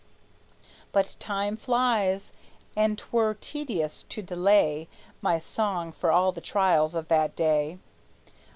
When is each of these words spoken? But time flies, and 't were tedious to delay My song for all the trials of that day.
But 0.91 1.15
time 1.19 1.55
flies, 1.55 2.33
and 2.75 2.97
't 2.97 3.03
were 3.13 3.35
tedious 3.35 4.01
to 4.09 4.23
delay 4.23 4.87
My 5.21 5.37
song 5.37 5.91
for 5.91 6.11
all 6.11 6.31
the 6.31 6.41
trials 6.41 6.95
of 6.95 7.07
that 7.09 7.35
day. 7.35 7.77